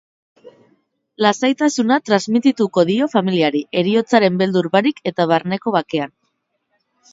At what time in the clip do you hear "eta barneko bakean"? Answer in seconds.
5.13-6.19